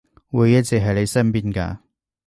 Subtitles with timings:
[0.31, 1.77] 會一直喺你身邊㗎